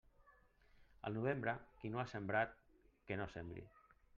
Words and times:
Al 1.09 1.15
novembre, 1.17 1.53
qui 1.83 1.91
no 1.93 2.01
ha 2.05 2.07
sembrat, 2.15 2.59
que 3.11 3.19
no 3.21 3.29
sembre. 3.39 3.71